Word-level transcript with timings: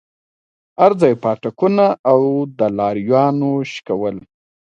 هرځاى 0.81 1.15
پاټکونه 1.23 1.85
او 2.11 2.19
د 2.57 2.59
لارويانو 2.77 3.51
شکول. 3.73 4.17